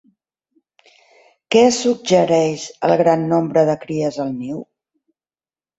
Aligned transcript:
Què 1.55 1.61
suggereix 1.81 2.67
el 2.89 2.95
gran 3.05 3.29
nombre 3.35 3.69
de 3.73 3.79
cries 3.87 4.23
al 4.27 4.37
niu? 4.43 4.63